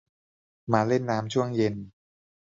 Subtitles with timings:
[0.71, 1.75] มาเล่นน้ำช่วงเย็น